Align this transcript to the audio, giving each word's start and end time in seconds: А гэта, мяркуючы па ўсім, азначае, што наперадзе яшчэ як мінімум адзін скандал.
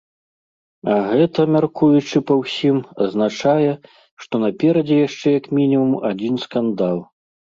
А 0.91 0.95
гэта, 1.09 1.39
мяркуючы 1.55 2.17
па 2.31 2.37
ўсім, 2.41 2.77
азначае, 3.07 3.67
што 4.25 4.35
наперадзе 4.45 4.95
яшчэ 5.07 5.27
як 5.39 5.45
мінімум 5.59 5.93
адзін 6.11 6.33
скандал. 6.47 6.97